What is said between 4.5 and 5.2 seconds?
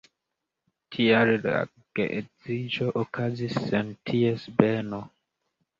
beno.